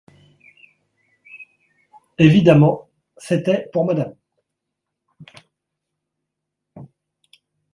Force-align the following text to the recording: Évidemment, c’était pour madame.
Évidemment, 2.17 2.89
c’était 3.17 3.69
pour 3.71 3.85
madame. 3.85 4.15